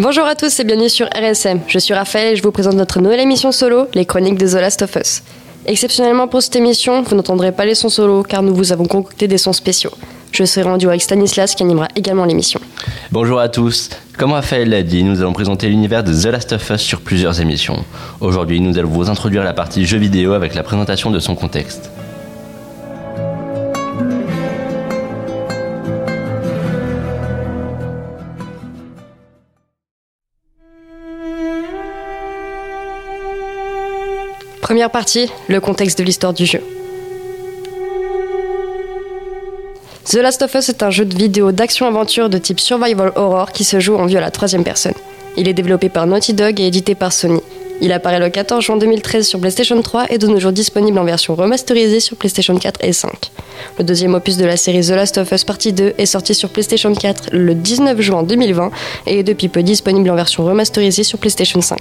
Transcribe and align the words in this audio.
Bonjour 0.00 0.26
à 0.26 0.36
tous 0.36 0.60
et 0.60 0.64
bienvenue 0.64 0.88
sur 0.88 1.08
RSM. 1.08 1.58
Je 1.66 1.76
suis 1.80 1.92
Raphaël 1.92 2.32
et 2.32 2.36
je 2.36 2.42
vous 2.44 2.52
présente 2.52 2.74
notre 2.74 3.00
nouvelle 3.00 3.18
émission 3.18 3.50
solo, 3.50 3.88
les 3.94 4.06
chroniques 4.06 4.38
de 4.38 4.46
The 4.46 4.60
Last 4.60 4.80
of 4.82 4.94
Us. 4.94 5.24
Exceptionnellement 5.66 6.28
pour 6.28 6.40
cette 6.40 6.54
émission, 6.54 7.02
vous 7.02 7.16
n'entendrez 7.16 7.50
pas 7.50 7.64
les 7.64 7.74
sons 7.74 7.88
solo 7.88 8.22
car 8.22 8.44
nous 8.44 8.54
vous 8.54 8.70
avons 8.70 8.84
concocté 8.84 9.26
des 9.26 9.38
sons 9.38 9.52
spéciaux. 9.52 9.90
Je 10.30 10.44
serai 10.44 10.62
rendu 10.62 10.86
avec 10.86 11.02
Stanislas 11.02 11.56
qui 11.56 11.64
animera 11.64 11.88
également 11.96 12.26
l'émission. 12.26 12.60
Bonjour 13.10 13.40
à 13.40 13.48
tous. 13.48 13.90
Comme 14.16 14.30
Raphaël 14.30 14.68
l'a 14.70 14.84
dit, 14.84 15.02
nous 15.02 15.20
allons 15.20 15.32
présenter 15.32 15.68
l'univers 15.68 16.04
de 16.04 16.12
The 16.12 16.26
Last 16.26 16.52
of 16.52 16.70
Us 16.70 16.80
sur 16.80 17.00
plusieurs 17.00 17.40
émissions. 17.40 17.84
Aujourd'hui, 18.20 18.60
nous 18.60 18.78
allons 18.78 18.90
vous 18.90 19.10
introduire 19.10 19.42
la 19.42 19.52
partie 19.52 19.84
jeux 19.84 19.98
vidéo 19.98 20.32
avec 20.32 20.54
la 20.54 20.62
présentation 20.62 21.10
de 21.10 21.18
son 21.18 21.34
contexte. 21.34 21.90
Première 34.68 34.90
partie, 34.90 35.30
le 35.48 35.62
contexte 35.62 35.98
de 35.98 36.04
l'histoire 36.04 36.34
du 36.34 36.44
jeu. 36.44 36.60
The 40.04 40.16
Last 40.16 40.42
of 40.42 40.54
Us 40.54 40.68
est 40.68 40.82
un 40.82 40.90
jeu 40.90 41.06
de 41.06 41.16
vidéo 41.16 41.52
d'action-aventure 41.52 42.28
de 42.28 42.36
type 42.36 42.60
survival 42.60 43.12
horror 43.16 43.52
qui 43.52 43.64
se 43.64 43.80
joue 43.80 43.96
en 43.96 44.04
vue 44.04 44.18
à 44.18 44.20
la 44.20 44.30
troisième 44.30 44.64
personne. 44.64 44.92
Il 45.38 45.48
est 45.48 45.54
développé 45.54 45.88
par 45.88 46.06
Naughty 46.06 46.34
Dog 46.34 46.60
et 46.60 46.66
édité 46.66 46.94
par 46.94 47.14
Sony. 47.14 47.40
Il 47.80 47.92
apparaît 47.92 48.20
le 48.20 48.28
14 48.28 48.62
juin 48.62 48.76
2013 48.76 49.26
sur 49.26 49.40
PlayStation 49.40 49.80
3 49.80 50.08
et 50.10 50.18
de 50.18 50.26
nos 50.26 50.38
jours 50.38 50.52
disponible 50.52 50.98
en 50.98 51.04
version 51.04 51.34
remasterisée 51.34 52.00
sur 52.00 52.18
PlayStation 52.18 52.54
4 52.54 52.84
et 52.84 52.92
5. 52.92 53.30
Le 53.78 53.84
deuxième 53.84 54.12
opus 54.12 54.36
de 54.36 54.44
la 54.44 54.58
série 54.58 54.82
The 54.82 54.90
Last 54.90 55.16
of 55.16 55.32
Us 55.32 55.44
Partie 55.44 55.72
2 55.72 55.94
est 55.96 56.04
sorti 56.04 56.34
sur 56.34 56.50
PlayStation 56.50 56.92
4 56.92 57.30
le 57.32 57.54
19 57.54 57.98
juin 58.02 58.22
2020 58.22 58.70
et 59.06 59.20
est 59.20 59.22
depuis 59.22 59.48
peu 59.48 59.62
disponible 59.62 60.10
en 60.10 60.14
version 60.14 60.44
remasterisée 60.44 61.04
sur 61.04 61.18
PlayStation 61.18 61.62
5. 61.62 61.78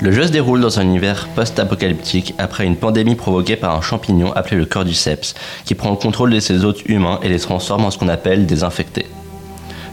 Le 0.00 0.12
jeu 0.12 0.28
se 0.28 0.30
déroule 0.30 0.60
dans 0.60 0.78
un 0.78 0.82
univers 0.82 1.26
post-apocalyptique 1.34 2.32
après 2.38 2.64
une 2.64 2.76
pandémie 2.76 3.16
provoquée 3.16 3.56
par 3.56 3.76
un 3.76 3.80
champignon 3.80 4.32
appelé 4.32 4.56
le 4.56 4.64
cordyceps, 4.64 5.34
qui 5.64 5.74
prend 5.74 5.90
le 5.90 5.96
contrôle 5.96 6.30
de 6.30 6.38
ses 6.38 6.64
hôtes 6.64 6.82
humains 6.86 7.18
et 7.24 7.28
les 7.28 7.40
transforme 7.40 7.84
en 7.84 7.90
ce 7.90 7.98
qu'on 7.98 8.08
appelle 8.08 8.46
des 8.46 8.62
infectés. 8.62 9.06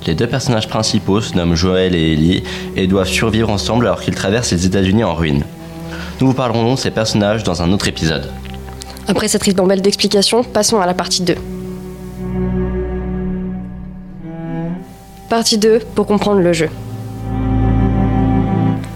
Les 0.06 0.14
deux 0.14 0.28
personnages 0.28 0.68
principaux 0.68 1.22
se 1.22 1.34
nomment 1.34 1.56
Joel 1.56 1.96
et 1.96 2.14
Ellie 2.14 2.44
et 2.76 2.86
doivent 2.86 3.08
survivre 3.08 3.50
ensemble 3.50 3.88
alors 3.88 4.00
qu'ils 4.00 4.14
traversent 4.14 4.52
les 4.52 4.68
États-Unis 4.68 5.04
en 5.04 5.16
ruine. 5.16 5.44
Nous 6.22 6.28
vous 6.28 6.34
parlerons 6.34 6.76
de 6.76 6.80
ces 6.80 6.92
personnages 6.92 7.44
dans 7.44 7.64
un 7.64 7.72
autre 7.72 7.88
épisode. 7.88 8.32
Après 9.08 9.28
cette 9.28 9.42
ribambelle 9.42 9.82
d'explications, 9.82 10.44
passons 10.44 10.80
à 10.80 10.86
la 10.86 10.94
partie 10.94 11.24
2. 11.24 11.36
Partie 15.30 15.58
2 15.58 15.80
pour 15.96 16.06
comprendre 16.06 16.42
le 16.42 16.54
jeu. 16.54 16.70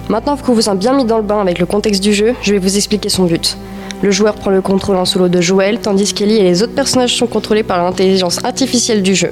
Maintenant 0.09 0.35
que 0.38 0.52
vous 0.52 0.67
avez 0.67 0.79
bien 0.79 0.93
mis 0.93 1.05
dans 1.05 1.17
le 1.17 1.23
bain 1.23 1.39
avec 1.39 1.59
le 1.59 1.67
contexte 1.67 2.02
du 2.02 2.13
jeu, 2.13 2.33
je 2.41 2.53
vais 2.53 2.57
vous 2.57 2.77
expliquer 2.77 3.09
son 3.09 3.25
but. 3.25 3.55
Le 4.02 4.09
joueur 4.09 4.33
prend 4.33 4.49
le 4.49 4.59
contrôle 4.59 4.95
en 4.95 5.05
solo 5.05 5.27
de 5.27 5.39
Joel, 5.39 5.79
tandis 5.79 6.15
qu'Ellie 6.15 6.38
et 6.38 6.43
les 6.43 6.63
autres 6.63 6.73
personnages 6.73 7.15
sont 7.15 7.27
contrôlés 7.27 7.61
par 7.61 7.77
l'intelligence 7.77 8.43
artificielle 8.43 9.03
du 9.03 9.13
jeu. 9.13 9.31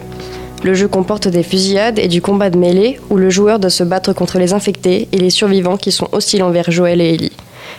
Le 0.64 0.76
jeu 0.76 0.88
comporte 0.88 1.28
des 1.28 1.42
fusillades 1.42 1.98
et 1.98 2.08
du 2.08 2.22
combat 2.22 2.52
de 2.52 2.60
mêlée, 2.60 3.00
où 3.10 3.18
le 3.18 3.32
joueur 3.32 3.58
doit 3.58 3.72
se 3.72 3.84
battre 3.84 4.14
contre 4.14 4.38
les 4.38 4.54
infectés 4.54 5.08
et 5.12 5.18
les 5.18 5.32
survivants 5.32 5.78
qui 5.78 5.92
sont 5.92 6.10
hostiles 6.12 6.44
envers 6.44 6.70
Joel 6.70 7.02
et 7.02 7.16
Ellie. 7.16 7.32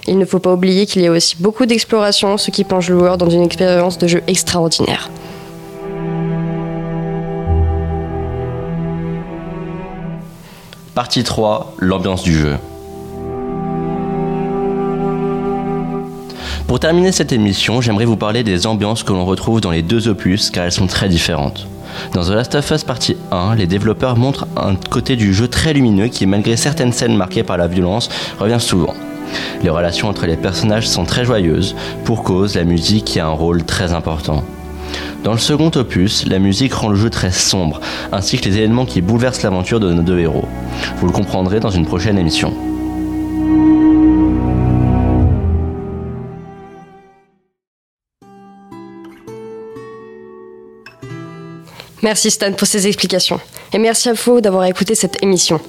Il 0.09 0.19
ne 0.19 0.25
faut 0.25 0.41
pas 0.41 0.53
oublier 0.53 0.85
qu'il 0.85 1.03
y 1.03 1.07
a 1.07 1.13
aussi 1.13 1.37
beaucoup 1.39 1.67
d'exploration, 1.67 2.37
ce 2.37 2.51
qui 2.51 2.65
plonge 2.65 2.91
le 2.91 2.99
joueur 2.99 3.17
dans 3.17 3.31
une 3.31 3.45
expérience 3.45 3.99
de 3.99 4.09
jeu 4.09 4.23
extraordinaire. 4.27 5.09
Partie 10.97 11.23
3, 11.23 11.75
l'ambiance 11.79 12.25
du 12.25 12.37
jeu. 12.37 12.57
Pour 16.69 16.81
terminer 16.81 17.13
cette 17.13 17.33
émission, 17.33 17.81
j'aimerais 17.81 18.05
vous 18.05 18.19
parler 18.19 18.45
des 18.45 18.67
ambiances 18.67 19.03
que 19.03 19.15
l'on 19.15 19.25
retrouve 19.25 19.63
dans 19.63 19.71
les 19.71 19.81
deux 19.81 20.07
opus 20.07 20.51
car 20.51 20.67
elles 20.67 20.71
sont 20.73 20.87
très 20.87 21.09
différentes. 21.09 21.67
Dans 22.13 22.23
The 22.23 22.29
Last 22.29 22.55
of 22.57 22.71
Us 22.71 22.85
partie 22.85 23.17
1, 23.31 23.55
les 23.55 23.67
développeurs 23.67 24.19
montrent 24.19 24.47
un 24.55 24.75
côté 24.75 25.17
du 25.17 25.33
jeu 25.33 25.49
très 25.49 25.73
lumineux 25.73 26.09
qui, 26.09 26.27
malgré 26.27 26.59
certaines 26.59 26.93
scènes 26.93 27.17
marquées 27.17 27.43
par 27.43 27.57
la 27.57 27.69
violence, 27.69 28.11
revient 28.39 28.61
souvent. 28.61 28.93
Les 29.63 29.71
relations 29.71 30.09
entre 30.09 30.27
les 30.27 30.37
personnages 30.37 30.87
sont 30.87 31.07
très 31.07 31.25
joyeuses, 31.25 31.75
pour 32.05 32.23
cause 32.23 32.55
la 32.55 32.65
musique 32.65 33.17
y 33.17 33.21
a 33.21 33.27
un 33.27 33.31
rôle 33.31 33.65
très 33.65 33.95
important. 33.95 34.45
Dans 35.25 35.33
le 35.33 35.39
second 35.39 35.71
opus, 35.75 36.27
la 36.27 36.39
musique 36.39 36.75
rend 36.75 36.91
le 36.91 36.97
jeu 36.97 37.09
très 37.09 37.31
sombre, 37.31 37.81
ainsi 38.13 38.37
que 38.37 38.45
les 38.45 38.59
événements 38.59 38.85
qui 38.85 39.01
bouleversent 39.01 39.43
l'aventure 39.43 39.81
de 39.81 39.91
nos 39.91 40.03
deux 40.03 40.19
héros. 40.19 40.47
Vous 40.99 41.07
le 41.07 41.15
comprendrez 41.15 41.61
dans 41.61 41.71
une 41.71 41.87
prochaine 41.87 42.19
émission. 42.19 42.53
Merci 52.03 52.31
Stan 52.31 52.53
pour 52.53 52.67
ces 52.67 52.87
explications. 52.87 53.41
Et 53.73 53.79
merci 53.79 54.09
à 54.09 54.13
vous 54.13 54.41
d'avoir 54.41 54.65
écouté 54.65 54.95
cette 54.95 55.23
émission. 55.23 55.61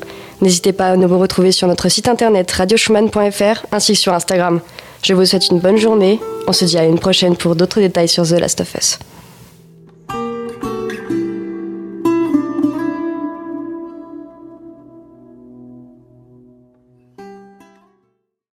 N'hésitez 0.42 0.72
pas 0.72 0.90
à 0.90 0.96
nous 0.96 1.20
retrouver 1.20 1.52
sur 1.52 1.68
notre 1.68 1.90
site 1.90 2.08
internet 2.08 2.50
radioschumann.fr 2.52 3.66
ainsi 3.72 3.94
que 3.94 4.00
sur 4.00 4.14
Instagram. 4.14 4.62
Je 5.04 5.14
vous 5.14 5.26
souhaite 5.26 5.48
une 5.50 5.60
bonne 5.60 5.78
journée. 5.78 6.20
On 6.48 6.54
se 6.54 6.66
dit 6.66 6.78
à 6.78 6.86
une 6.86 7.00
prochaine 7.00 7.36
pour 7.36 7.56
d'autres 7.56 7.80
détails 7.80 8.08
sur 8.08 8.26
The 8.26 8.40
Last 8.40 8.62
of 8.62 8.74
Us. 8.76 9.00